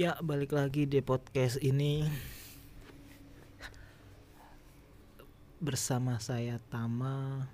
[0.00, 2.08] Ya, balik lagi di podcast ini
[5.60, 7.44] bersama saya Tama.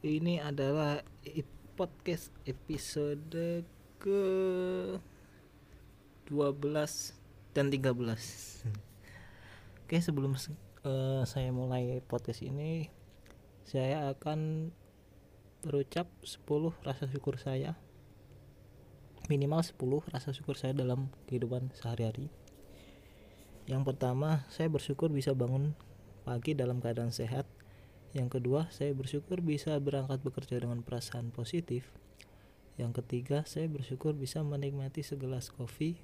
[0.00, 1.04] Ini adalah
[1.76, 3.68] podcast episode
[4.00, 4.24] ke
[6.24, 7.12] 12
[7.52, 8.64] dan 13.
[9.84, 10.56] Oke, sebelum se-
[10.88, 12.88] eh, saya mulai podcast ini
[13.68, 14.72] saya akan
[15.68, 17.76] berucap 10 rasa syukur saya
[19.26, 19.74] minimal 10
[20.14, 22.30] rasa syukur saya dalam kehidupan sehari-hari.
[23.66, 25.74] Yang pertama saya bersyukur bisa bangun
[26.22, 27.46] pagi dalam keadaan sehat.
[28.14, 31.90] Yang kedua saya bersyukur bisa berangkat bekerja dengan perasaan positif.
[32.78, 35.98] Yang ketiga saya bersyukur bisa menikmati segelas kopi.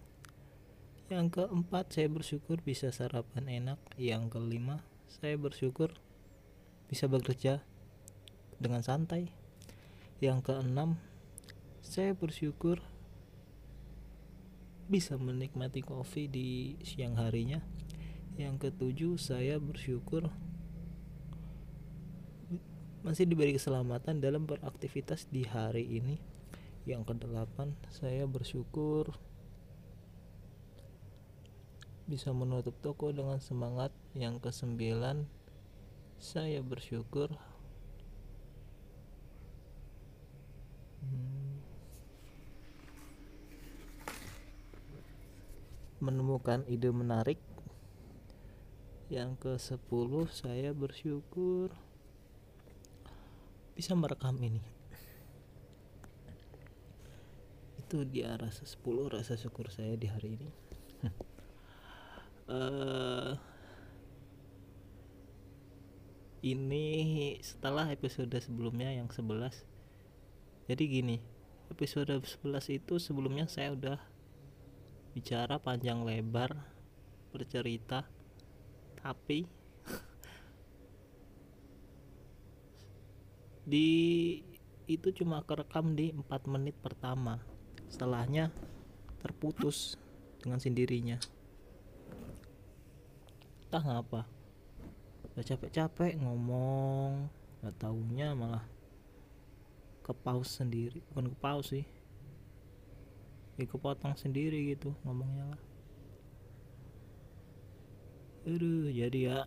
[1.06, 3.78] Yang keempat saya bersyukur bisa sarapan enak.
[3.94, 5.94] Yang kelima saya bersyukur
[6.90, 7.62] bisa bekerja
[8.58, 9.30] dengan santai.
[10.18, 10.98] Yang keenam
[11.82, 12.82] saya bersyukur
[14.90, 16.48] bisa menikmati kopi di
[16.82, 17.62] siang harinya.
[18.40, 20.32] Yang ketujuh, saya bersyukur
[23.02, 26.22] masih diberi keselamatan dalam beraktivitas di hari ini.
[26.86, 29.14] Yang kedelapan, saya bersyukur
[32.10, 33.94] bisa menutup toko dengan semangat.
[34.14, 35.26] Yang kesembilan,
[36.18, 37.34] saya bersyukur
[46.02, 47.38] menemukan ide menarik.
[49.06, 51.70] Yang ke 10 saya bersyukur
[53.78, 54.66] bisa merekam ini.
[57.78, 60.50] Itu dia rasa 10 rasa syukur saya di hari ini.
[62.52, 63.32] Eh,
[66.42, 69.62] ini setelah episode sebelumnya yang 11
[70.66, 71.16] jadi gini
[71.70, 74.11] episode 11 itu sebelumnya saya udah
[75.12, 76.56] bicara panjang lebar
[77.32, 78.04] bercerita
[78.96, 79.44] tapi
[83.70, 83.88] di
[84.90, 87.38] itu cuma kerekam di 4 menit pertama.
[87.88, 88.50] Setelahnya
[89.20, 90.00] terputus
[90.40, 91.20] dengan sendirinya.
[93.68, 94.22] Entah ngapa
[95.32, 97.24] udah capek-capek ngomong
[97.64, 98.64] nggak taunya malah
[100.04, 101.00] ke pause sendiri.
[101.12, 101.84] Bukan ke pause sih
[103.60, 105.62] ya kepotong sendiri gitu ngomongnya lah.
[108.48, 109.38] Aduh jadi ya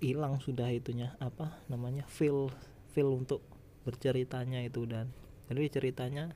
[0.00, 2.48] hilang sudah itunya apa namanya feel
[2.96, 3.44] feel untuk
[3.84, 5.12] berceritanya itu dan
[5.52, 6.32] jadi ceritanya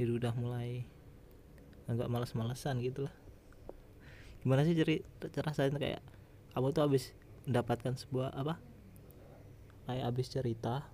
[0.00, 0.88] jadi udah mulai
[1.90, 3.14] agak malas-malesan gitu lah.
[4.40, 6.00] Gimana sih ceri rasain kayak
[6.56, 7.12] kamu tuh habis
[7.44, 8.56] mendapatkan sebuah apa?
[9.84, 10.88] Kayak habis cerita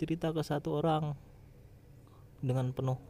[0.00, 1.12] cerita ke satu orang
[2.40, 3.09] dengan penuh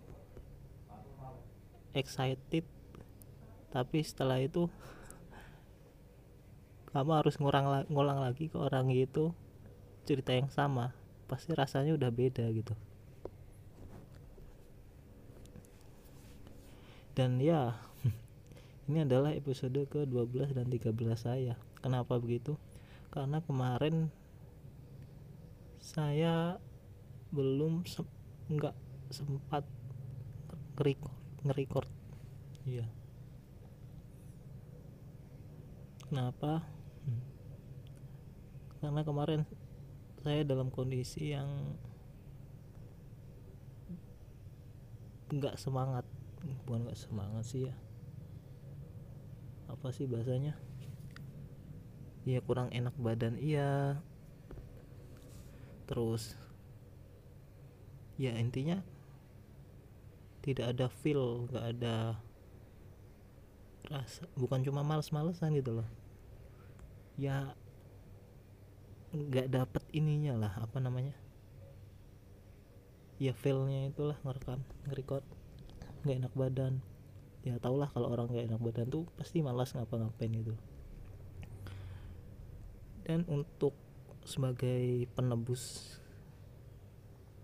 [1.94, 2.64] excited
[3.70, 4.66] tapi setelah itu
[6.90, 9.30] kamu harus ngurang la- ngulang lagi ke orang itu
[10.02, 10.90] cerita yang sama
[11.30, 12.74] pasti rasanya udah beda gitu.
[17.14, 17.78] Dan ya
[18.90, 21.54] ini adalah episode ke 12 dan 13 saya.
[21.78, 22.58] Kenapa begitu?
[23.14, 24.10] Karena kemarin
[25.78, 26.58] saya
[27.30, 27.86] belum
[28.50, 28.74] nggak
[29.14, 29.62] sempat
[30.74, 31.88] nge-record nge-record.
[32.68, 32.86] Iya.
[36.10, 36.66] Kenapa?
[37.06, 37.22] Hmm.
[38.82, 39.42] karena kemarin
[40.20, 41.48] saya dalam kondisi yang
[45.30, 46.04] nggak semangat.
[46.66, 47.74] Bukan nggak semangat sih ya.
[49.70, 50.58] Apa sih bahasanya?
[52.26, 53.38] Ya kurang enak badan.
[53.38, 54.02] Iya.
[55.86, 56.34] Terus
[58.20, 58.84] ya intinya
[60.40, 61.96] tidak ada feel nggak ada
[63.90, 65.88] rasa bukan cuma males-malesan gitu loh.
[67.20, 67.52] Ya
[69.10, 71.16] nggak dapet ininya lah apa namanya?
[73.20, 75.24] Ya feelnya itulah ngerekam ngerecord
[76.02, 76.74] nggak enak badan.
[77.44, 80.56] Ya tau lah kalau orang nggak enak badan tuh pasti malas ngapa-ngapain itu
[83.10, 83.74] dan untuk
[84.22, 85.96] sebagai penebus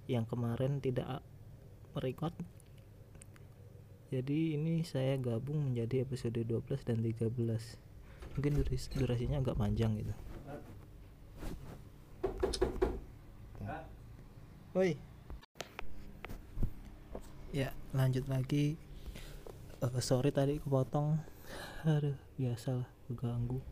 [0.07, 1.27] yang kemarin tidak
[1.91, 2.31] merekod
[4.07, 7.35] jadi ini saya gabung menjadi episode 12 dan 13
[8.39, 8.53] mungkin
[8.95, 10.15] durasinya agak panjang gitu.
[14.77, 14.93] Woi.
[17.51, 18.77] Ya lanjut lagi.
[19.81, 21.17] Eh, sorry tadi kepotong.
[21.89, 23.65] Aduh biasalah keganggu.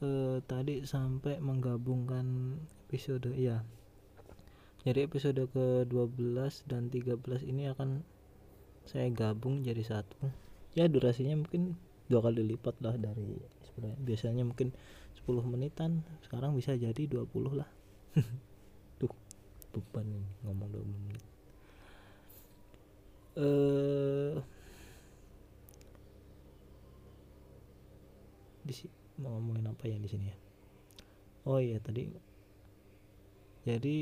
[0.00, 2.56] Eh tadi sampai menggabungkan
[2.88, 3.60] episode ya
[4.86, 8.06] jadi episode ke 12 dan 13 ini akan
[8.86, 10.30] saya gabung jadi satu.
[10.78, 11.74] Ya durasinya mungkin
[12.06, 13.34] dua kali lipat lah dari
[13.66, 13.98] sebenarnya.
[13.98, 14.70] Biasanya mungkin
[15.18, 17.66] 10 menitan sekarang bisa jadi 20 lah.
[19.02, 19.10] Tuh
[19.74, 21.24] beban ini ngomong 20 menit.
[23.42, 24.38] Eh
[28.62, 28.74] di
[29.18, 30.36] mau ngomongin apa ya di sini ya?
[31.42, 32.06] Oh iya tadi
[33.66, 34.00] jadi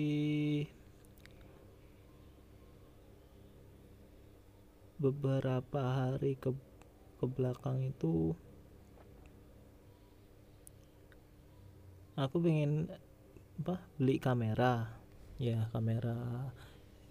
[5.00, 6.52] beberapa hari ke
[7.16, 8.36] ke belakang itu
[12.20, 12.92] aku pengen
[13.64, 15.00] apa beli kamera.
[15.40, 16.52] Ya kamera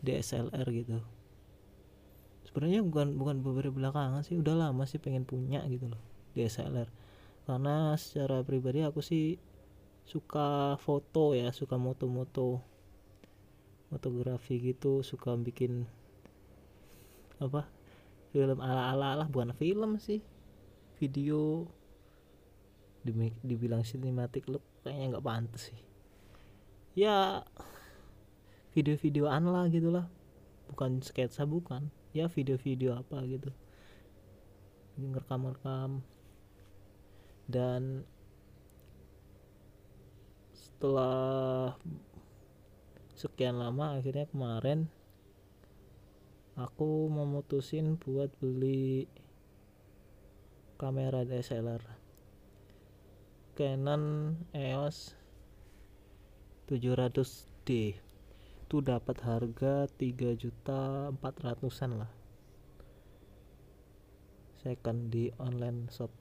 [0.06, 1.02] DSLR gitu.
[2.48, 6.00] Sebenarnya bukan bukan beberapa belakangan sih udah lama sih pengen punya gitu loh
[6.38, 6.88] DSLR
[7.44, 9.36] karena secara pribadi aku sih
[10.04, 12.60] suka foto ya suka moto-moto
[13.88, 15.88] fotografi gitu suka bikin
[17.40, 17.68] apa
[18.36, 20.24] film ala-ala lah bukan film sih
[21.04, 21.68] video.
[23.44, 25.80] Dibilang cinematic look kayaknya nggak pantas sih.
[26.96, 27.44] Ya
[28.72, 30.08] video-videoan lah gitulah
[30.72, 31.92] bukan sketsa bukan.
[32.16, 33.52] Ya video-video apa gitu.
[34.96, 36.00] Ngerekam-rekam
[37.52, 38.08] dan
[40.84, 41.80] setelah
[43.16, 44.92] sekian lama akhirnya kemarin
[46.60, 49.08] aku memutusin buat beli
[50.76, 51.80] kamera DSLR
[53.56, 55.16] Canon EOS
[56.68, 57.96] 700D
[58.68, 62.12] itu dapat harga 3 juta 400an lah.
[64.60, 66.12] Second di online shop.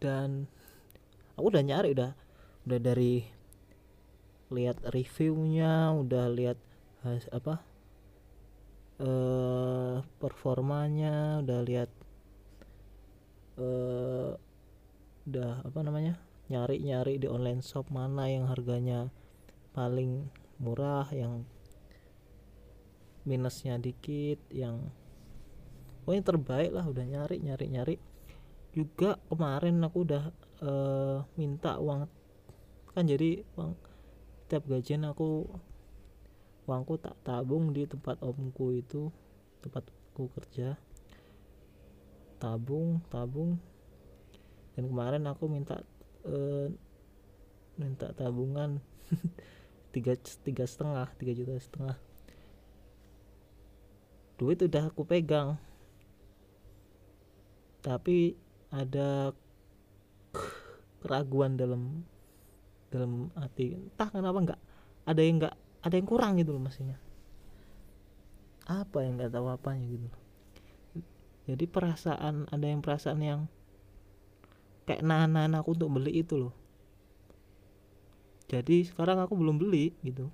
[0.00, 0.48] Dan
[1.42, 2.14] aku udah nyari udah
[2.70, 3.26] udah dari
[4.54, 6.54] lihat reviewnya udah lihat
[7.02, 7.58] has- apa
[9.02, 11.90] eh performanya udah lihat
[13.58, 14.38] eh
[15.26, 16.14] udah apa namanya
[16.46, 19.10] nyari-nyari di online shop mana yang harganya
[19.74, 20.30] paling
[20.62, 21.42] murah yang
[23.26, 24.94] minusnya dikit yang
[26.06, 27.96] pokoknya terbaik lah udah nyari nyari nyari.
[28.72, 30.32] Juga kemarin aku udah
[30.62, 32.06] eh, minta uang.
[32.94, 33.74] Kan jadi uang
[34.46, 35.48] tiap gajian aku
[36.68, 39.10] uangku tak tabung di tempat omku itu
[39.66, 40.78] tempatku kerja.
[42.38, 43.58] Tabung tabung.
[44.72, 45.82] Dan kemarin aku minta
[46.24, 46.70] eh,
[47.76, 48.78] minta tabungan
[49.94, 50.16] tiga
[50.46, 51.96] tiga setengah tiga juta setengah.
[54.38, 55.58] Duit udah aku pegang.
[57.82, 58.38] Tapi
[58.70, 59.34] ada
[61.02, 62.06] keraguan dalam
[62.88, 63.74] dalam hati.
[63.74, 64.60] Entah kenapa nggak
[65.10, 66.98] ada yang nggak ada yang kurang gitu loh maksudnya
[68.70, 70.06] apa yang nggak tahu apanya gitu
[71.42, 73.40] jadi perasaan ada yang perasaan yang
[74.86, 76.54] kayak nahan-nahan aku untuk beli itu loh.
[78.46, 80.30] Jadi sekarang aku belum beli gitu.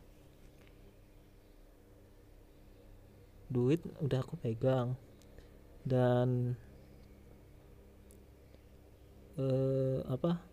[3.49, 5.00] Duit udah aku pegang.
[5.88, 6.53] Dan
[9.41, 10.44] eh, apa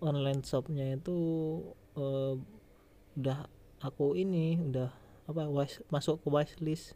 [0.00, 1.18] online shopnya itu
[1.96, 2.34] eh,
[3.16, 3.48] udah
[3.80, 4.92] aku ini udah
[5.26, 6.94] apa wise, masuk ke wishlist.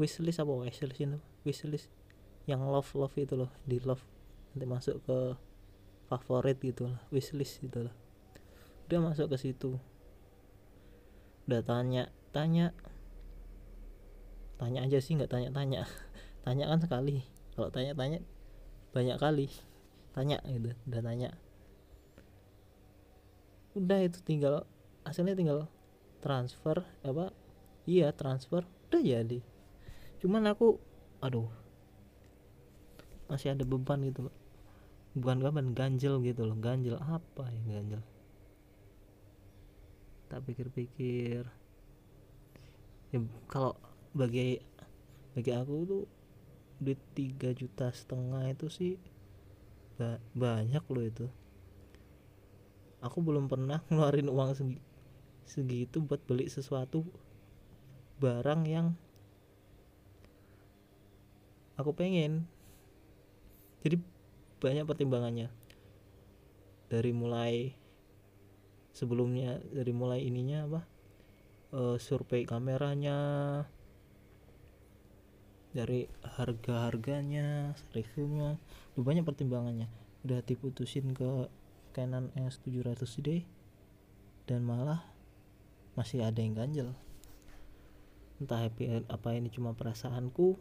[0.00, 0.52] Wishlist apa?
[0.66, 1.88] Wishlist itu wishlist
[2.48, 4.02] yang love love itu loh di love.
[4.52, 5.18] Nanti masuk ke
[6.10, 7.94] favorit gitu lah wishlist gitu lah.
[8.88, 9.78] Udah masuk ke situ.
[11.46, 12.74] Udah tanya tanya.
[14.58, 15.86] Tanya aja sih nggak tanya tanya
[16.44, 17.22] tanya kan sekali.
[17.54, 18.18] Kalau tanya tanya
[18.90, 19.48] banyak kali.
[20.12, 21.32] Tanya gitu udah tanya
[23.72, 24.68] udah itu tinggal
[25.06, 25.68] hasilnya tinggal
[26.24, 27.32] transfer apa?
[27.88, 29.38] Iya transfer udah jadi.
[30.22, 30.78] Cuman aku
[31.24, 31.50] aduh
[33.26, 34.28] masih ada beban gitu
[35.16, 36.56] bukan beban ganjel gitu loh.
[36.56, 38.02] Ganjel apa ya ganjel?
[40.28, 41.44] Tak pikir-pikir.
[43.12, 43.76] Ya kalau
[44.16, 44.60] bagi
[45.32, 46.02] bagi aku tuh
[46.80, 48.92] duit tiga juta setengah itu sih
[49.96, 51.26] ba- banyak loh itu
[53.02, 54.78] aku belum pernah ngeluarin uang segi,
[55.44, 57.02] segitu buat beli sesuatu
[58.22, 58.94] barang yang
[61.74, 62.46] aku pengen.
[63.82, 63.98] Jadi
[64.62, 65.50] banyak pertimbangannya.
[66.86, 67.74] Dari mulai
[68.94, 70.80] sebelumnya dari mulai ininya apa
[71.74, 73.16] eh, survei kameranya
[75.72, 76.04] dari
[76.36, 78.60] harga harganya reviewnya
[78.94, 79.88] banyak pertimbangannya.
[80.22, 81.48] Udah diputusin ke
[81.92, 83.44] Canon S700D
[84.48, 85.04] dan malah
[85.92, 86.96] masih ada yang ganjel.
[88.40, 90.56] Entah happy apa ini cuma perasaanku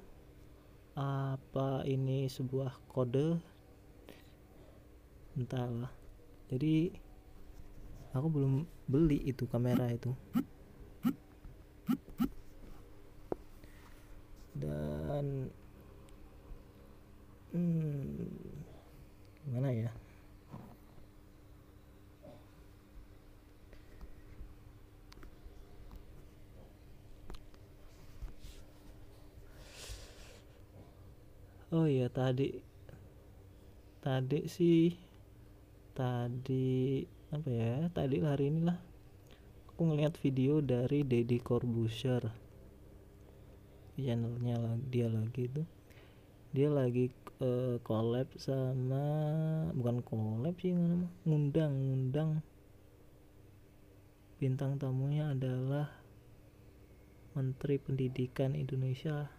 [0.94, 3.40] apa ini sebuah kode
[5.40, 5.90] entahlah.
[6.52, 6.92] Jadi
[8.12, 10.12] aku belum beli itu kamera itu.
[14.52, 15.48] Dan
[17.56, 18.30] hmm,
[19.48, 19.90] gimana ya
[31.72, 32.60] oh iya tadi.
[34.04, 34.92] Tadi sih
[35.96, 38.80] tadi apa ya tadi hari inilah.
[39.72, 42.28] Aku ngeliat video dari Deddy Corbuzier.
[43.96, 45.68] Channelnya dia lagi tuh.
[46.52, 47.08] Dia lagi
[47.40, 49.06] uh, collab sama
[49.72, 50.76] bukan collab sih
[51.24, 52.44] ngundang ngundang.
[54.42, 55.88] Bintang tamunya adalah
[57.38, 59.30] Menteri Pendidikan Indonesia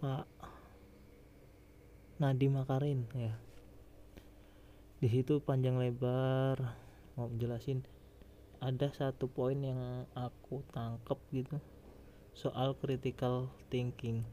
[0.00, 0.57] Pak
[2.18, 3.30] Nadiem Makarin ya.
[4.98, 6.74] Di situ panjang lebar
[7.14, 7.86] mau jelasin
[8.58, 11.62] ada satu poin yang aku tangkep gitu
[12.34, 14.26] soal critical thinking.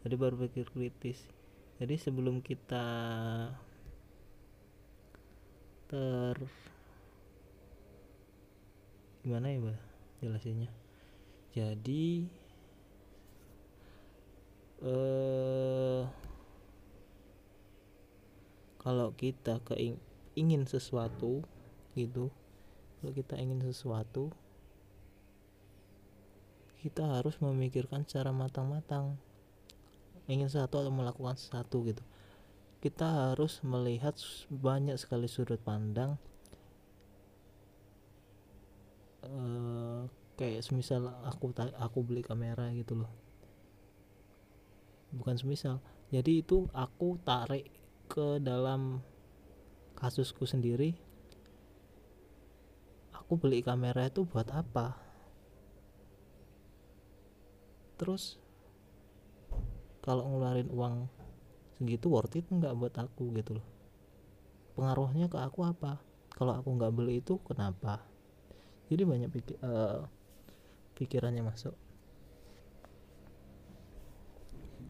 [0.00, 1.20] Jadi baru pikir kritis.
[1.76, 2.88] Jadi sebelum kita
[5.92, 6.36] ter
[9.20, 9.78] gimana ya mbak
[10.24, 10.72] jelasinnya?
[11.52, 12.24] Jadi
[14.80, 16.29] eh
[18.80, 20.00] kalau kita keing
[20.32, 21.44] ingin sesuatu
[21.92, 22.32] gitu.
[23.00, 24.32] Kalau kita ingin sesuatu
[26.80, 29.20] kita harus memikirkan secara matang-matang.
[30.24, 32.00] Ingin sesuatu atau melakukan sesuatu gitu.
[32.80, 34.16] Kita harus melihat
[34.48, 36.16] banyak sekali sudut pandang.
[39.20, 40.08] Uh,
[40.40, 43.12] kayak semisal aku aku beli kamera gitu loh.
[45.12, 45.84] Bukan semisal.
[46.08, 47.68] Jadi itu aku tarik
[48.10, 48.98] ke dalam
[49.94, 50.98] kasusku sendiri
[53.30, 54.98] aku beli kamera itu buat apa?
[57.94, 58.42] Terus
[60.02, 61.06] kalau ngeluarin uang
[61.78, 63.66] segitu worth it nggak buat aku gitu loh?
[64.74, 66.02] Pengaruhnya ke aku apa?
[66.34, 68.02] Kalau aku nggak beli itu kenapa?
[68.90, 70.10] Jadi banyak pikir, uh,
[70.98, 71.78] pikirannya masuk.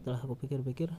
[0.01, 0.89] Setelah aku pikir-pikir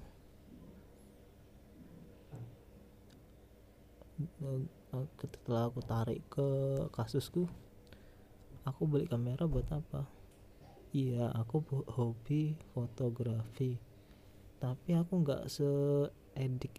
[5.21, 6.49] setelah aku tarik ke
[6.92, 7.49] kasusku
[8.62, 10.07] aku beli kamera buat apa?
[10.92, 13.81] Iya aku hobi fotografi.
[14.62, 16.78] Tapi aku nggak seedik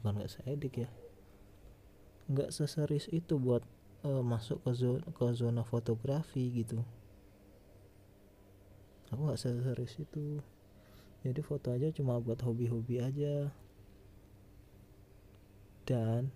[0.00, 0.90] bukan nggak seedik ya
[2.30, 3.66] nggak seserius itu buat
[4.06, 6.78] uh, masuk ke zona, ke zona fotografi gitu.
[9.10, 10.38] Aku nggak seserius itu.
[11.26, 13.52] Jadi foto aja cuma buat hobi-hobi aja
[15.90, 16.30] dan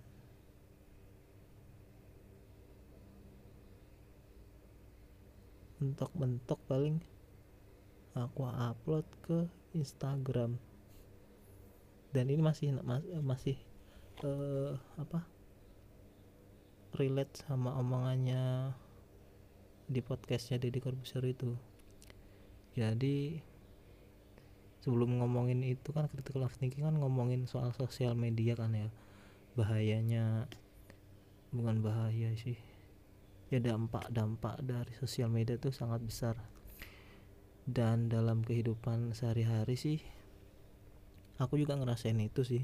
[5.79, 6.99] mentok-mentok paling
[8.11, 10.59] aku upload ke Instagram.
[12.11, 12.75] Dan ini masih
[13.23, 13.55] masih
[14.27, 15.23] uh, apa?
[16.95, 18.75] Relate sama omongannya
[19.87, 21.55] di podcastnya Deddy Corbuzier itu.
[22.75, 23.39] Jadi
[24.83, 28.91] sebelum ngomongin itu kan critical thinking kan ngomongin soal sosial media kan ya
[29.55, 30.51] bahayanya.
[31.55, 32.59] Bukan bahaya sih.
[33.47, 36.35] Ya dampak-dampak dari sosial media itu sangat besar.
[37.65, 39.99] Dan dalam kehidupan sehari-hari sih
[41.41, 42.63] aku juga ngerasain itu sih.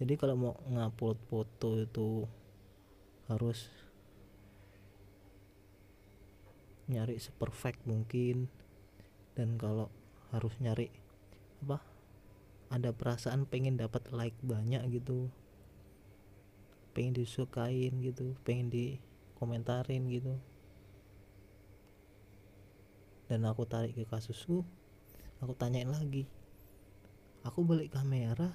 [0.00, 2.24] Jadi kalau mau ngupload foto itu
[3.28, 3.68] harus
[6.88, 8.48] nyari seperfect mungkin.
[9.36, 9.88] Dan kalau
[10.30, 10.92] harus nyari
[11.60, 11.84] apa
[12.70, 15.28] ada perasaan pengen dapat like banyak gitu
[17.00, 20.36] pengen disukain gitu pengen dikomentarin gitu.
[23.24, 24.60] Dan aku tarik ke kasusku
[25.40, 26.28] aku tanyain lagi
[27.40, 28.52] aku beli kamera?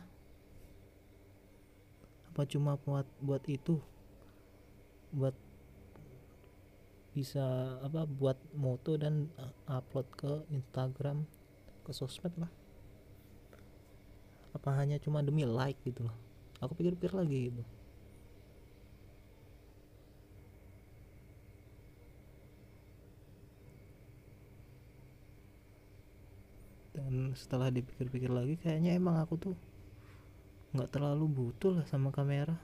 [2.30, 3.82] Apa cuma buat buat itu?
[5.10, 5.34] Buat
[7.18, 7.42] bisa
[7.82, 9.32] apa buat moto dan
[9.66, 11.26] upload ke Instagram
[11.82, 12.52] ke sosmed lah?
[14.54, 16.16] Apa hanya cuma demi like gitu loh.
[16.62, 17.66] Aku pikir-pikir lagi gitu
[27.06, 29.56] dan setelah dipikir-pikir lagi kayaknya emang aku tuh
[30.76, 32.56] nggak terlalu butuh lah sama kamera.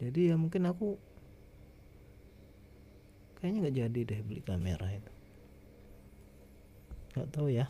[0.00, 0.96] Jadi ya mungkin aku
[3.38, 5.12] kayaknya nggak jadi deh beli kamera itu.
[7.14, 7.66] Nggak tahu ya.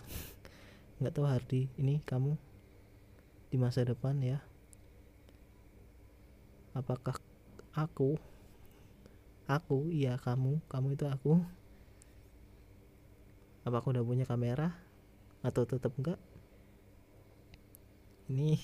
[1.00, 2.37] Nggak tahu Hardi ini kamu
[3.49, 4.38] di masa depan ya.
[6.76, 7.17] Apakah
[7.73, 8.21] aku
[9.50, 11.43] aku iya kamu kamu itu aku
[13.61, 14.73] apa aku udah punya kamera?
[15.45, 16.21] Atau tetap enggak?
[18.31, 18.57] Ini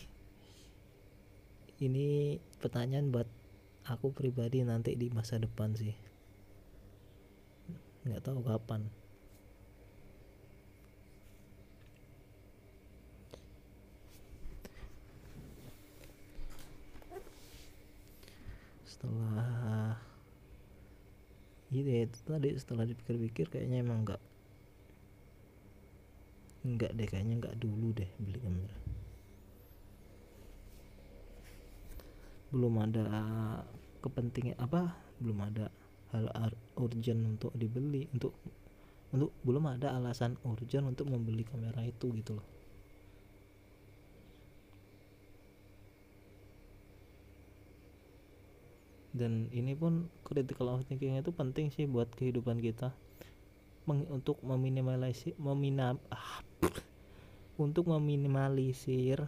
[1.85, 3.29] ini pertanyaan buat
[3.85, 5.93] aku pribadi nanti di masa depan sih.
[8.09, 8.89] Nggak tahu kapan.
[18.87, 20.01] Setelah
[21.69, 24.23] gitu ya itu tadi setelah dipikir-pikir kayaknya emang nggak
[26.67, 28.77] nggak deh kayaknya nggak dulu deh beli kamera.
[32.51, 33.05] Belum ada
[34.03, 35.71] kepentingan apa belum ada
[36.11, 38.35] hal urgent untuk dibeli untuk
[39.15, 42.49] untuk belum ada alasan urgent untuk membeli kamera itu gitu loh.
[49.17, 52.93] Dan ini pun critical thinking itu penting sih buat kehidupan kita
[53.87, 56.43] untuk meminimalisir meminam ah,
[57.55, 59.23] untuk meminimalisir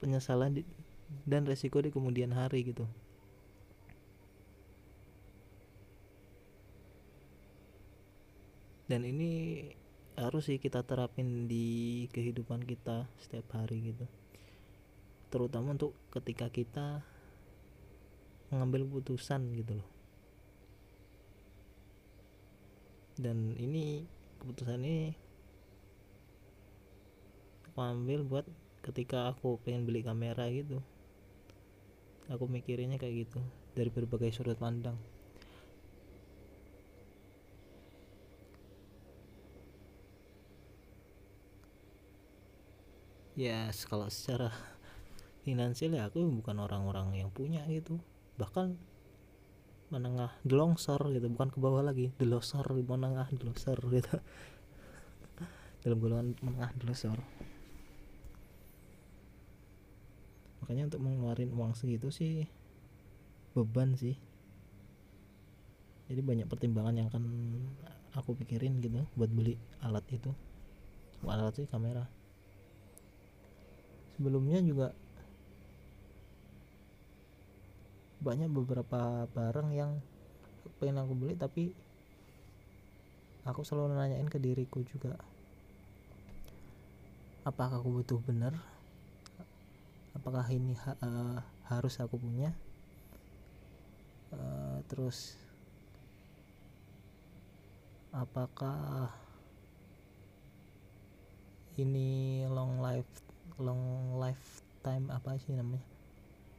[0.00, 0.62] penyesalan di,
[1.28, 2.88] dan resiko di kemudian hari gitu.
[8.88, 9.62] Dan ini
[10.18, 14.08] harus sih kita terapin di kehidupan kita setiap hari gitu.
[15.30, 17.04] Terutama untuk ketika kita
[18.50, 19.99] mengambil putusan gitu loh
[23.20, 24.08] dan ini
[24.40, 25.12] keputusan ini
[27.68, 28.46] aku ambil buat
[28.80, 30.80] ketika aku pengen beli kamera gitu.
[32.32, 33.40] Aku mikirinnya kayak gitu
[33.76, 34.96] dari berbagai sudut pandang.
[43.36, 44.48] Ya kalau secara
[45.44, 48.00] finansial ya aku bukan orang-orang yang punya gitu.
[48.40, 48.89] Bahkan
[49.90, 54.16] menengah delongsor gitu bukan ke bawah lagi delosor menengah delosor gitu.
[55.82, 57.18] Dalam golongan menengah delosor
[60.70, 62.46] makanya untuk mengeluarkan uang segitu sih
[63.58, 64.14] beban sih.
[66.06, 67.24] Jadi banyak pertimbangan yang akan
[68.14, 70.30] aku pikirin gitu buat beli alat itu.
[71.26, 72.06] Alat sih kamera.
[74.14, 74.94] Sebelumnya juga
[78.20, 80.00] banyak beberapa barang yang
[80.78, 81.72] pengen aku beli tapi
[83.48, 85.16] aku selalu nanyain ke diriku juga
[87.48, 88.52] apakah aku butuh bener
[90.20, 92.50] apakah ini ha uh, harus aku punya?
[94.30, 95.38] Uh, terus
[98.10, 99.10] apakah
[101.78, 103.08] ini long life
[103.56, 105.86] long lifetime apa sih namanya?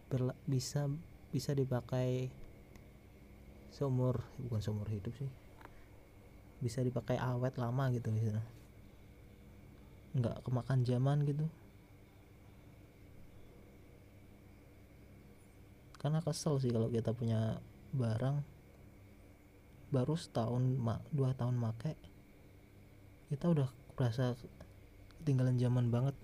[0.08, 0.88] Berla bisa
[1.32, 2.28] bisa dipakai
[3.72, 5.32] seumur bukan seumur hidup sih.
[6.60, 8.44] Bisa dipakai awet lama gitu misalnya
[10.12, 11.48] nggak kemakan zaman gitu.
[15.96, 17.64] Karena kesel sih kalau kita punya
[17.96, 18.44] barang
[19.92, 20.80] baru setahun
[21.12, 22.00] dua tahun make
[23.28, 24.36] kita udah merasa
[25.24, 26.16] ketinggalan zaman banget.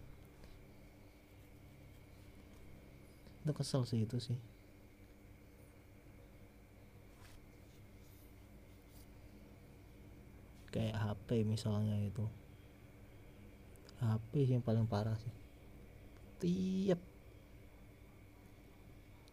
[3.47, 4.35] Itu kesel sih itu sih
[10.71, 12.27] kayak HP misalnya itu
[13.97, 15.33] HP yang paling parah sih.
[16.37, 17.01] Tiap.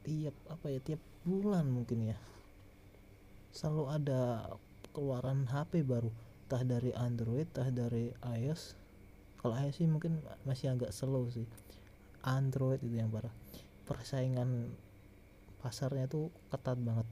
[0.04, 2.16] Tiap apa ya tiap bulan mungkin ya.
[3.52, 4.20] Selalu ada
[4.96, 6.08] keluaran HP baru.
[6.48, 8.76] Tah dari Android tah dari iOS.
[9.36, 11.44] Kalau iOS sih mungkin masih agak slow sih.
[12.24, 13.32] Android itu yang parah.
[13.84, 14.72] Persaingan
[15.60, 17.04] pasarnya tuh ketat banget.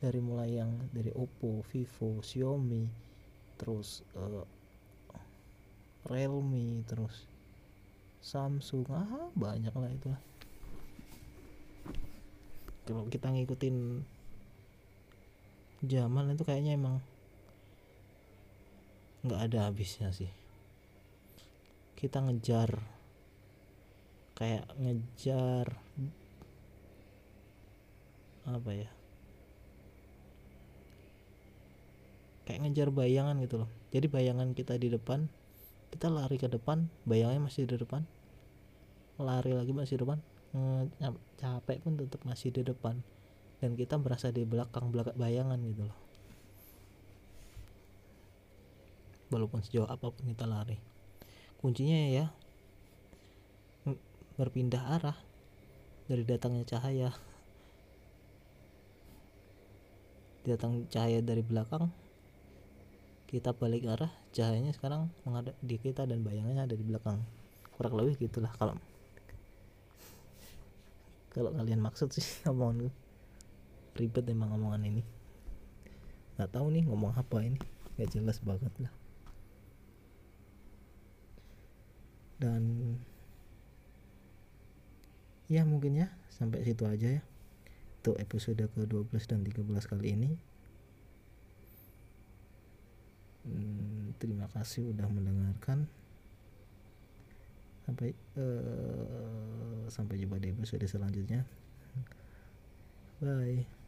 [0.00, 3.03] Dari mulai yang dari Oppo, Vivo, Xiaomi,
[3.56, 4.44] terus uh,
[6.04, 7.24] Realme terus
[8.20, 8.84] Samsung.
[8.92, 10.12] Ah banyak lah itu
[12.84, 14.04] kalau kita ngikutin
[15.88, 17.00] zaman itu kayaknya emang
[19.24, 20.28] nggak ada habisnya sih.
[21.96, 22.76] Kita ngejar
[24.36, 25.80] kayak ngejar
[28.44, 28.90] apa ya
[32.54, 33.70] kayak ngejar bayangan gitu loh.
[33.90, 35.26] Jadi bayangan kita di depan
[35.90, 38.06] kita lari ke depan bayangannya masih di depan.
[39.18, 40.22] Lari lagi masih di depan
[40.54, 40.86] eh,
[41.34, 43.02] capek pun tetap masih di depan.
[43.58, 45.98] Dan kita berasa di belakang belakang bayangan gitu loh.
[49.34, 50.78] Walaupun sejauh apa pun kita lari.
[51.58, 52.30] Kuncinya ya
[54.38, 55.18] berpindah arah
[56.06, 57.10] dari datangnya cahaya.
[60.46, 62.03] Datang cahaya dari belakang
[63.34, 67.18] kita balik arah cahayanya sekarang menghadap di kita dan bayangannya ada di belakang.
[67.74, 68.78] Kurang lebih gitulah kalau
[71.34, 72.94] kalau kalian maksud sih omongan
[73.98, 75.02] ribet emang omongan ini.
[76.38, 77.58] Nggak tahu nih ngomong apa ini.
[77.98, 78.94] Nggak jelas banget lah.
[82.38, 82.62] Dan
[85.50, 87.22] ya mungkin ya sampai situ aja ya.
[87.98, 90.53] Untuk episode ke-12 dan 13 kali ini
[93.44, 95.86] hmm, terima kasih udah mendengarkan.
[97.84, 101.44] Sampai uh, sampai jumpa di episode selanjutnya.
[103.20, 103.83] Bye